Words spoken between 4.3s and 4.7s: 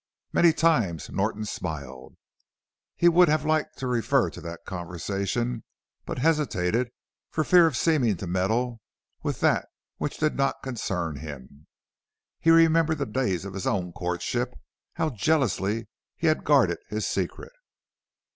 to that